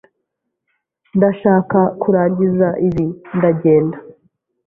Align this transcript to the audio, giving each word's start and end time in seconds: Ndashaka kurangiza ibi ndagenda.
Ndashaka 1.17 1.79
kurangiza 2.01 2.67
ibi 2.87 3.05
ndagenda. 3.37 3.97